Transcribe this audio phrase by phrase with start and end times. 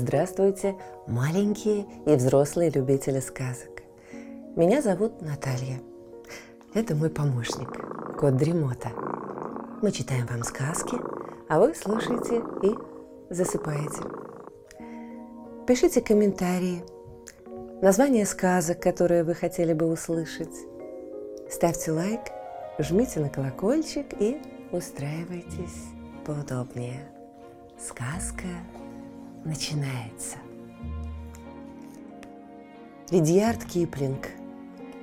[0.00, 0.76] Здравствуйте,
[1.06, 3.82] маленькие и взрослые любители сказок.
[4.56, 5.78] Меня зовут Наталья.
[6.72, 7.68] Это мой помощник,
[8.18, 8.92] кот Дремота.
[9.82, 10.96] Мы читаем вам сказки,
[11.50, 12.74] а вы слушаете и
[13.28, 14.00] засыпаете.
[15.66, 16.82] Пишите комментарии,
[17.82, 20.56] названия сказок, которые вы хотели бы услышать.
[21.50, 22.22] Ставьте лайк,
[22.78, 24.40] жмите на колокольчик и
[24.72, 25.84] устраивайтесь
[26.24, 27.06] поудобнее.
[27.78, 28.46] Сказка
[29.44, 30.36] начинается.
[33.10, 34.28] Лидьярд Киплинг.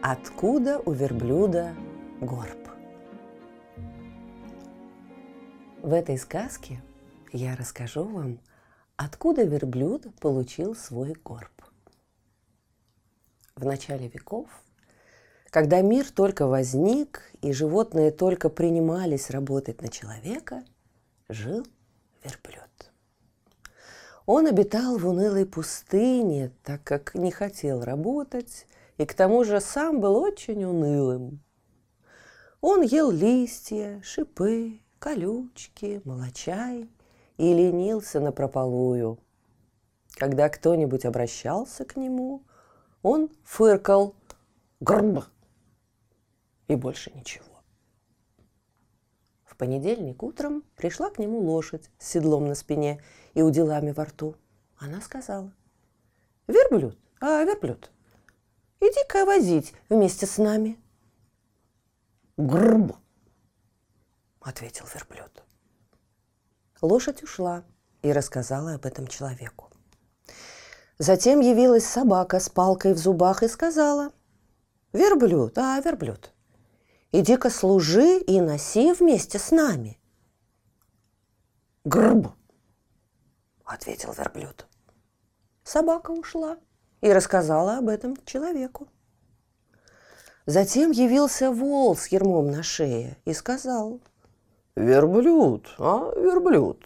[0.02, 1.76] Откуда у верблюда
[2.22, 2.70] горб?
[5.81, 6.81] В этой сказке
[7.31, 8.40] я расскажу вам,
[8.95, 11.52] откуда верблюд получил свой горб.
[13.56, 14.48] В начале веков,
[15.50, 20.64] когда мир только возник и животные только принимались работать на человека,
[21.28, 21.66] жил
[22.23, 22.92] верблюд.
[24.28, 30.02] Он обитал в унылой пустыне, так как не хотел работать, и к тому же сам
[30.02, 31.39] был очень унылым.
[32.59, 36.89] Он ел листья, шипы, колючки, молочай
[37.38, 39.17] и ленился на прополую.
[40.16, 42.44] Когда кто-нибудь обращался к нему,
[43.03, 44.14] он фыркал
[44.81, 45.23] «Грб!»
[46.67, 47.56] и больше ничего.
[49.58, 53.02] В понедельник утром пришла к нему лошадь с седлом на спине
[53.33, 54.36] и уделами во рту.
[54.77, 55.52] Она сказала,
[56.45, 57.89] «Верблюд, а, верблюд,
[58.80, 60.80] иди-ка возить вместе с нами».
[62.38, 62.97] «Грб!»–
[64.41, 65.44] ответил верблюд.
[66.83, 67.64] Лошадь ушла
[68.03, 69.71] и рассказала об этом человеку.
[70.99, 74.11] Затем явилась собака с палкой в зубах и сказала,
[74.94, 76.31] «Верблюд, а, верблюд,
[77.11, 80.00] иди-ка служи и носи вместе с нами».
[81.83, 82.27] «Грб!»–
[83.65, 84.67] ответил верблюд.
[85.64, 86.58] Собака ушла
[87.02, 88.87] и рассказала об этом человеку.
[90.45, 93.99] Затем явился вол с ермом на шее и сказал,
[94.76, 96.82] «Верблюд, а, верблюд,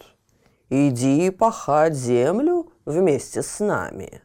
[0.68, 4.22] иди пахать землю вместе с нами».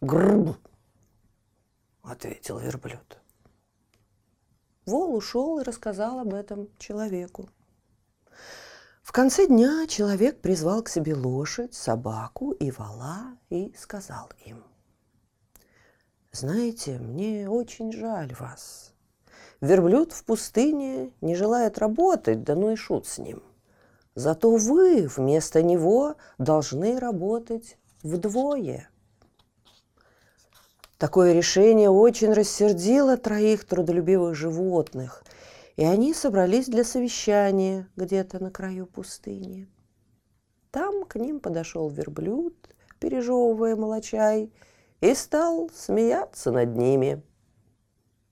[0.00, 0.56] «Грб!»–
[2.02, 3.21] ответил верблюд.
[4.84, 7.48] Вол ушел и рассказал об этом человеку.
[9.02, 14.64] В конце дня человек призвал к себе лошадь, собаку и вала и сказал им,
[16.32, 18.94] «Знаете, мне очень жаль вас.
[19.60, 23.42] Верблюд в пустыне не желает работать, да ну и шут с ним.
[24.14, 28.91] Зато вы вместо него должны работать вдвое».
[31.02, 35.24] Такое решение очень рассердило троих трудолюбивых животных–
[35.76, 39.68] и они собрались для совещания где-то на краю пустыни.
[40.70, 42.54] Там к ним подошел верблюд,
[43.00, 44.52] пережевывая молочай,
[45.00, 47.22] и стал смеяться над ними.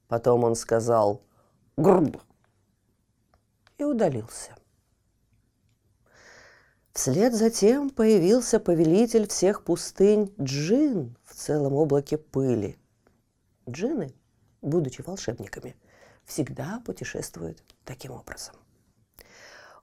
[0.07, 1.23] Потом он сказал
[1.77, 2.23] «Грб!»
[3.79, 4.55] и удалился.
[6.93, 12.79] Вслед за тем появился повелитель всех пустынь Джин в целом облаке пыли.
[13.69, 14.15] Джины,
[14.61, 15.77] будучи волшебниками–
[16.31, 18.55] всегда путешествует таким образом.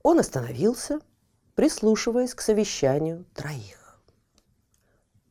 [0.01, 0.99] Он остановился,
[1.55, 3.99] прислушиваясь к совещанию троих.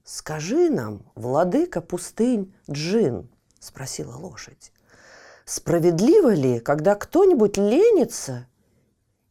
[0.05, 4.73] «Скажи нам, владыка пустынь Джин»,– спросила лошадь,–
[5.45, 8.47] «справедливо ли, когда кто-нибудь ленится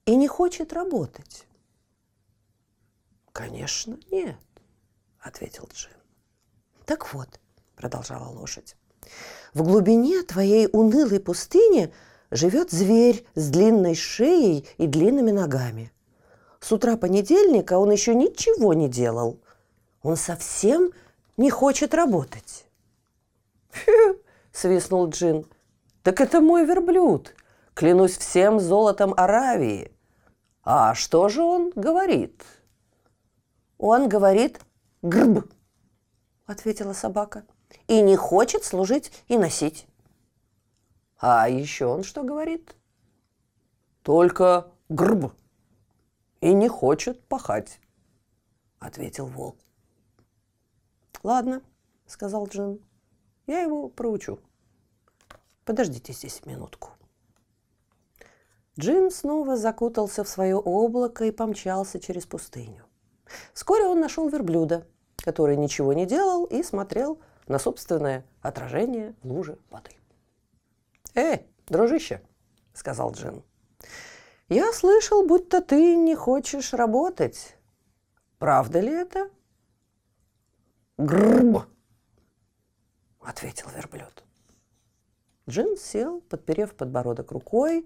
[0.06, 1.48] и не хочет работать?»
[3.36, 4.38] «Конечно, нет»,–
[5.20, 5.92] ответил Джин.
[6.86, 7.28] «Так вот»,–
[7.76, 8.78] продолжала лошадь,
[9.54, 11.94] в глубине твоей унылой пустыни
[12.32, 15.92] живет зверь с длинной шеей и длинными ногами.
[16.62, 19.42] С утра понедельника он еще ничего не делал.
[20.02, 20.92] Он совсем
[21.36, 22.66] не хочет работать.
[23.72, 24.16] «Фу!»–
[24.54, 25.46] свистнул Джин.
[26.04, 27.36] «Так это мой верблюд.
[27.74, 29.92] Клянусь всем золотом Аравии.
[30.64, 32.42] А что же он говорит?»
[33.88, 34.60] «Он говорит
[35.04, 35.48] «грб»,–
[36.48, 37.46] ответила собака
[37.86, 39.86] и не хочет служить и носить.
[41.20, 42.76] А еще он что говорит?
[44.02, 45.32] Только грб
[46.42, 47.80] и не хочет пахать,
[48.80, 49.60] ответил волк.
[51.22, 51.62] Ладно,
[52.08, 52.84] сказал Джин,
[53.46, 54.40] я его проучу.
[55.64, 56.90] Подождите здесь минутку.
[58.80, 62.85] Джин снова закутался в свое облако и помчался через пустыню.
[63.54, 64.86] Вскоре он нашел верблюда,
[65.18, 69.92] который ничего не делал и смотрел на собственное отражение в луже воды.
[71.14, 72.22] «Эй, дружище!»–
[72.74, 73.44] сказал Джин.
[74.50, 77.56] «Я слышал, будто ты не хочешь работать.
[78.38, 79.30] Правда ли это?
[80.98, 81.64] Грб,
[83.22, 84.24] ответил верблюд.
[85.50, 87.86] Джин сел, подперев подбородок рукой,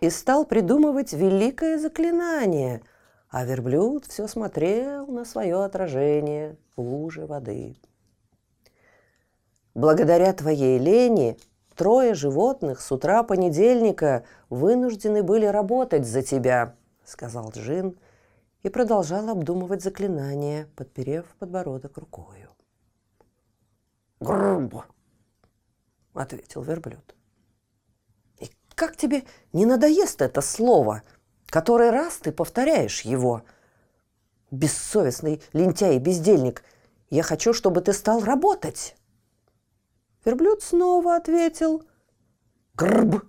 [0.00, 2.82] и стал придумывать великое заклинание,
[3.30, 7.76] а верблюд все смотрел на свое отражение в луже воды.
[9.74, 11.38] Благодаря твоей лени
[11.76, 16.74] трое животных с утра понедельника вынуждены были работать за тебя,
[17.04, 17.96] сказал Джин
[18.64, 22.50] и продолжал обдумывать заклинание, подперев подбородок рукою.
[24.18, 24.86] Грубо,
[26.14, 27.14] ответил верблюд.
[28.40, 29.22] И как тебе
[29.52, 31.02] не надоест это слово?
[31.50, 33.42] Который раз ты повторяешь его.
[34.52, 36.64] Бессовестный лентяй и бездельник,
[37.10, 38.96] я хочу, чтобы ты стал работать.
[40.24, 41.84] Верблюд снова ответил
[42.74, 43.24] «Грб!»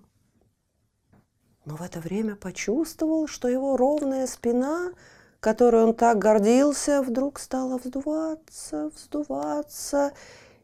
[1.66, 4.92] Но в это время почувствовал, что его ровная спина,
[5.40, 10.14] которой он так гордился, вдруг стала вздуваться, вздуваться,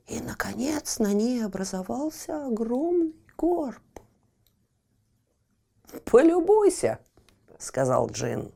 [0.08, 3.82] и, наконец, на ней образовался огромный горб.
[6.06, 7.00] «Полюбуйся!»—
[7.60, 8.52] сказал Джин.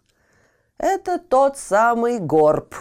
[0.77, 2.75] «Это тот самый горб,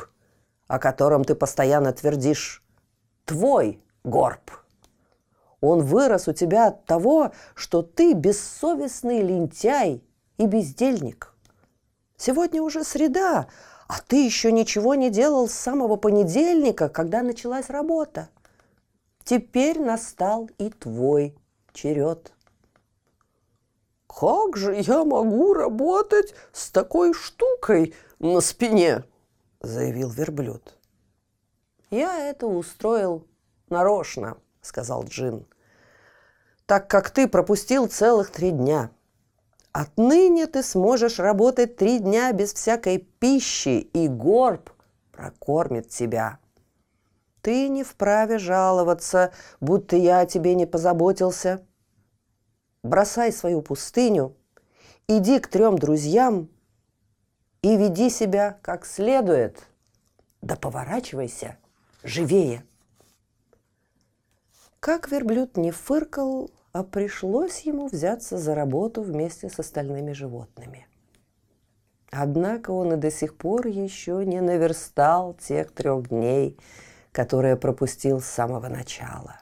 [0.69, 2.62] о котором ты постоянно твердишь.
[3.25, 4.50] Твой горб!»
[5.61, 10.02] Он вырос у тебя от того, что ты бессовестный лентяй
[10.38, 11.34] и бездельник.
[12.17, 13.46] Сегодня уже среда,
[13.88, 18.28] а ты еще ничего не делал с самого понедельника, когда началась работа.
[19.25, 21.37] Теперь настал и твой
[21.72, 22.32] черед.
[24.19, 29.05] «Как же я могу работать с такой штукой на спине?»–
[29.61, 30.77] заявил верблюд.
[31.91, 33.27] «Я это устроил
[33.69, 35.47] нарочно»,– сказал Джин
[36.71, 38.93] так как ты пропустил целых три дня.
[39.73, 44.71] Отныне ты сможешь работать три дня без всякой пищи, и горб
[45.11, 46.39] прокормит тебя.
[47.43, 51.67] Ты не вправе жаловаться, будто я о тебе не позаботился.
[52.82, 54.35] Бросай свою пустыню,
[55.06, 56.49] иди к трем друзьям
[57.62, 59.67] и веди себя как следует.
[60.41, 61.59] Да поворачивайся
[62.03, 62.65] живее.
[64.81, 70.87] Как верблюд не фыркал, а пришлось ему взяться за работу вместе с остальными животными.
[72.11, 76.59] Однако он и до сих пор еще не наверстал тех трех дней,
[77.12, 79.41] которые пропустил с самого начала.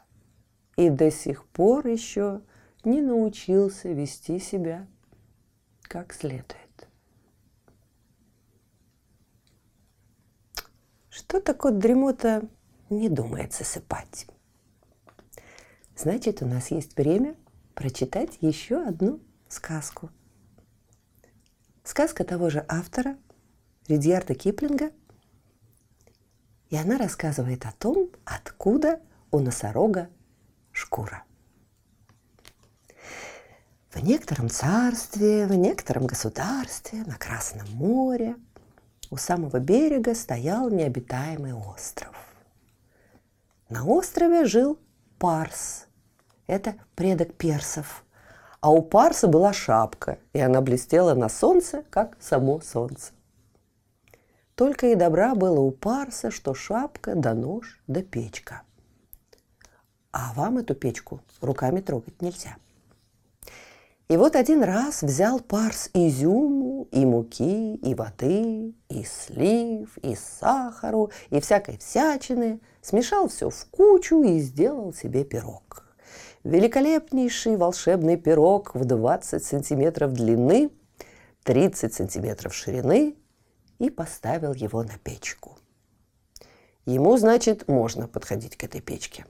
[0.77, 2.41] И до сих пор еще
[2.85, 4.87] не научился вести себя
[5.83, 6.89] как следует.
[11.09, 12.49] Что такое дремота
[12.91, 14.27] не думает засыпать?
[15.97, 17.35] Значит, у нас есть время
[17.75, 20.11] прочитать еще одну сказку.
[21.83, 23.19] Сказка того же автора,
[23.89, 24.93] Ридьярда Киплинга.
[26.71, 30.11] И она рассказывает о том, откуда у носорога
[30.71, 31.25] шкура.
[33.91, 38.37] В некотором царстве, в некотором государстве на Красном море
[39.11, 42.15] у самого берега стоял необитаемый остров.
[43.71, 44.79] На острове жил
[45.19, 45.87] Парс,
[46.47, 48.05] это предок персов.
[48.61, 53.13] А у парса была шапка, и она блестела на солнце, как само солнце.
[54.55, 58.63] Только и добра было у парса, что шапка да нож да печка.
[60.11, 62.57] А вам эту печку руками трогать нельзя.
[64.09, 71.11] И вот один раз взял парс изюму, и муки, и воды, и слив, и сахару,
[71.31, 75.85] и всякой всячины, смешал все в кучу и сделал себе пирог–
[76.45, 80.71] великолепнейший волшебный пирог в 20 сантиметров длины,
[81.45, 83.17] 30 сантиметров ширины
[83.79, 85.59] и поставил его на печку.
[86.87, 89.27] Ему, значит, можно подходить к этой печке.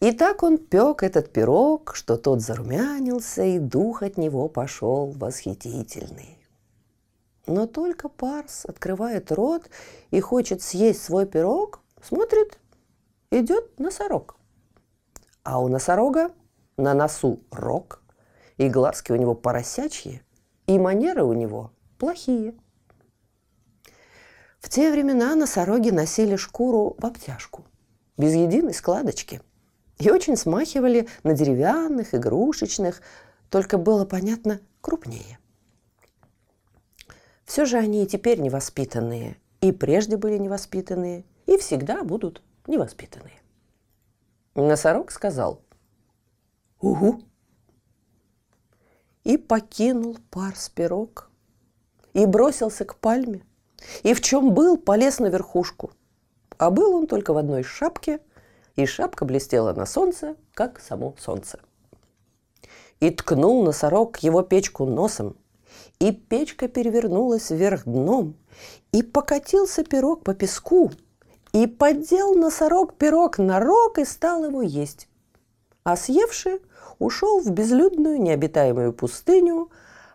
[0.00, 6.38] И так он пек этот пирог, что тот зарумянился, и дух от него пошел восхитительный.
[7.46, 9.68] Но только Парс открывает рот
[10.10, 12.58] и хочет съесть свой пирог, смотрит,
[13.30, 14.36] идет носорог.
[15.42, 16.30] А у носорога
[16.78, 18.02] на носу рог,
[18.56, 20.22] и глазки у него поросячьи,
[20.66, 22.54] и манеры у него плохие.
[24.60, 27.66] В те времена носороги носили шкуру в обтяжку,
[28.16, 29.42] без единой складочки,
[30.00, 33.02] и очень смахивали на деревянных, игрушечных,
[33.50, 35.38] только было понятно крупнее.
[37.44, 43.40] Все же они и теперь невоспитанные, и прежде были невоспитанные, и всегда будут невоспитанные.
[44.54, 45.60] Носорог сказал
[46.80, 47.22] «Угу»
[49.24, 51.30] и покинул парс пирог
[52.14, 53.44] и бросился к пальме,
[54.02, 55.92] и в чем был, полез на верхушку.
[56.56, 58.20] А был он только в одной шапке,
[58.76, 61.60] и шапка блестела на солнце, как само солнце.
[63.00, 65.36] И ткнул носорог его печку носом,
[65.98, 68.34] и печка перевернулась вверх дном,
[68.92, 70.90] и покатился пирог по песку,
[71.52, 75.08] и поддел носорог пирог на рог и стал его есть.
[75.84, 76.60] А съевший
[76.98, 79.70] ушел в безлюдную необитаемую пустыню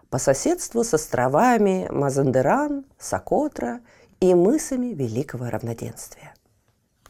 [0.09, 3.81] по соседству с островами Мазандеран, Сокотра
[4.19, 6.33] и мысами великого равноденствия.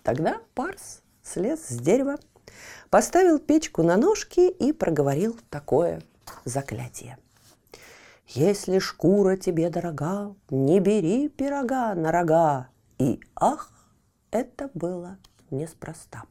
[0.01, 2.17] Тогда Парс слез с дерева,
[2.89, 6.01] поставил печку на ножки и проговорил такое
[6.45, 7.17] заклятие.
[8.27, 12.69] Если шкура тебе дорога, не бери пирога на рога.
[12.97, 13.71] И ах,
[14.31, 15.17] это было
[15.51, 16.23] неспроста.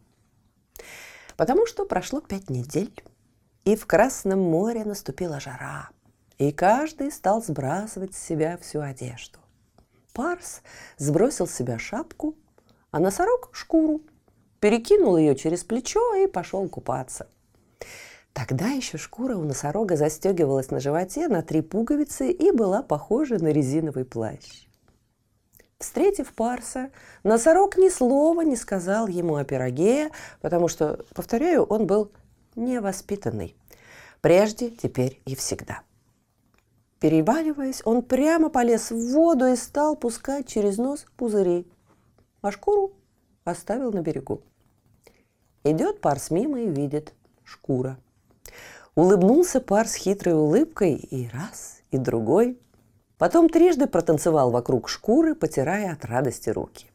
[1.37, 2.95] Потому что прошло пять недель,
[3.65, 5.89] и в Красном море наступила жара,
[6.39, 9.39] и каждый стал сбрасывать с себя всю одежду.
[10.13, 10.63] Парс
[10.97, 12.37] сбросил с себя шапку,
[12.91, 14.03] а носорог– шкуру,
[14.65, 17.27] перекинул ее через плечо и пошел купаться.
[18.33, 23.49] Тогда еще шкура у носорога застегивалась на животе на три пуговицы и была похожа на
[23.49, 24.67] резиновый плащ.
[25.79, 26.89] Встретив Парса,
[27.25, 32.11] носорог ни слова не сказал ему о пироге, потому что, повторяю, он был
[32.57, 33.59] невоспитанный.
[34.23, 35.83] Прежде, теперь и всегда.
[37.01, 41.71] Переваливаясь, он прямо полез в воду и стал пускать через нос пузыри,
[42.41, 42.95] а шкуру
[43.45, 44.41] оставил на берегу.
[45.65, 47.99] Идет Парс мимо и видит шкура.
[48.95, 52.61] Улыбнулся пар с хитрой улыбкой и раз, и другой.
[53.17, 56.91] Потом трижды протанцевал вокруг шкуры, потирая от радости руки.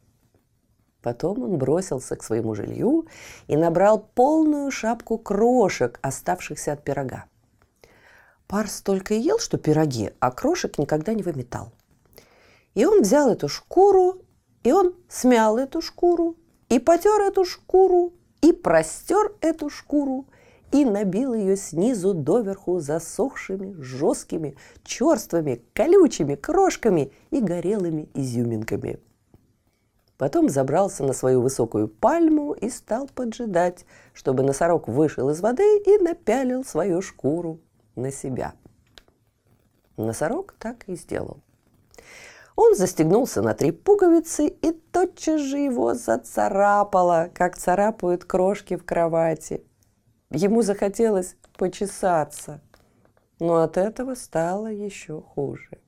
[1.02, 3.08] Потом он бросился к своему жилью
[3.48, 7.26] и набрал полную шапку крошек, оставшихся от пирога.
[8.48, 11.72] Пар столько ел, что пироги, а крошек никогда не выметал.
[12.76, 14.22] И он взял эту шкуру,
[14.64, 16.36] и он смял эту шкуру,
[16.68, 20.26] и потер эту шкуру, и простер эту шкуру–
[20.72, 29.00] и набил ее снизу доверху засохшими, жесткими, черствыми, колючими крошками и горелыми изюминками.
[30.18, 35.98] Потом забрался на свою высокую пальму и стал поджидать, чтобы носорог вышел из воды и
[35.98, 37.60] напялил свою шкуру
[37.96, 38.54] на себя.
[39.96, 41.38] Носорог так и сделал.
[42.58, 44.72] Он застегнулся на три пуговицы и
[45.06, 49.64] тотчас же его зацарапало, как царапают крошки в кровати–
[50.32, 52.62] Ему захотелось почесаться,
[53.40, 55.80] но от этого стало еще хуже.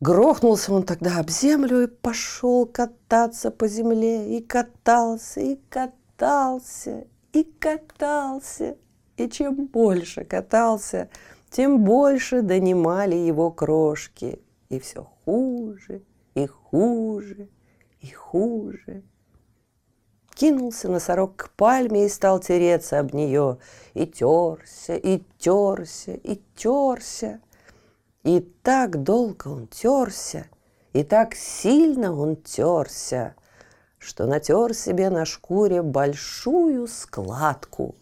[0.00, 7.44] Грохнулся он тогда об землю и пошел кататься по земле, и катался, и катался, и
[7.44, 8.76] катался.
[9.16, 11.08] И чем больше катался,
[11.50, 14.42] тем больше донимали его крошки.
[14.68, 16.02] И все хуже,
[16.34, 17.48] и хуже,
[18.00, 19.02] и хуже–
[20.34, 23.58] Кинулся носорог к пальме и стал тереться об нее.
[23.94, 27.40] И терся, и терся, и терся.
[28.24, 30.46] И так долго он терся,
[30.92, 33.34] и так сильно он терся,
[33.98, 37.94] что натер себе на шкуре большую складку.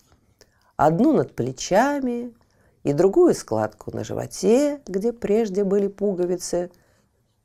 [0.76, 2.32] Одну над плечами
[2.82, 6.70] и другую складку на животе, где прежде были пуговицы,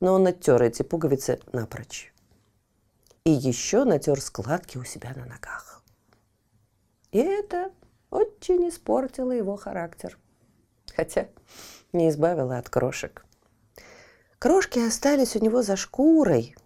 [0.00, 2.12] но он оттер эти пуговицы напрочь
[3.28, 5.82] и еще натер складки у себя на ногах.
[7.12, 7.70] И это
[8.10, 10.18] очень испортило его характер,
[10.96, 11.28] хотя
[11.92, 13.26] не избавило от крошек.
[14.38, 16.56] Крошки остались у него за шкурой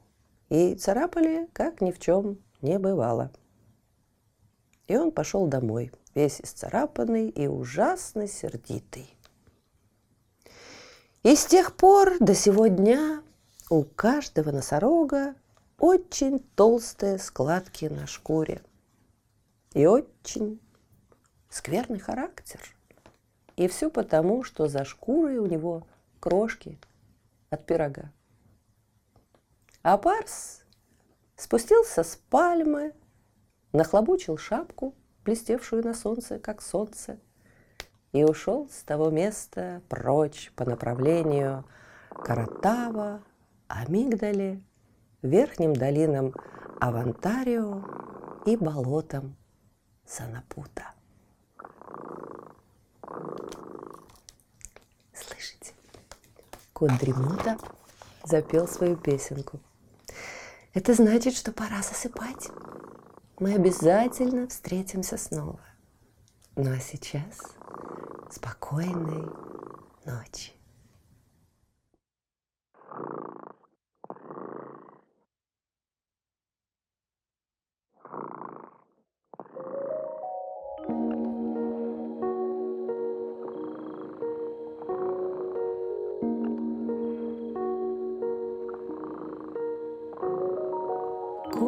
[0.51, 3.33] и царапали, как ни в чем не бывало.
[4.87, 9.17] И он пошел домой, весь исцарапанный и ужасно сердитый.
[11.25, 13.22] И с тех пор до сего дня
[13.73, 15.35] у каждого носорога
[15.79, 18.61] очень толстые складки на шкуре
[19.73, 20.61] и очень
[21.49, 22.61] скверный характер.
[23.57, 25.87] И все потому, что за шкурой у него
[26.21, 26.79] крошки
[27.49, 28.13] от пирога.
[29.83, 30.65] А Парс
[31.37, 32.93] спустился с пальмы,
[33.73, 37.19] нахлобучил шапку, блестевшую на солнце, как солнце,
[38.13, 41.65] и ушел с того места прочь по направлению
[42.11, 43.23] Каратава,
[43.75, 44.63] Амигдали
[45.23, 46.35] верхним долинам
[46.79, 47.83] Авантарио
[48.45, 49.35] и болотам
[50.05, 50.93] Санапута.
[55.15, 55.73] Слышите?
[56.75, 57.57] Кот Дремота
[58.25, 59.59] запел свою песенку.
[60.75, 62.51] Это значит, что пора засыпать.
[63.39, 65.61] Мы обязательно встретимся снова.
[66.57, 67.41] Ну а сейчас
[68.31, 69.31] спокойной
[70.05, 70.53] ночи.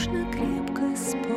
[0.00, 1.30] Нужно крепко спать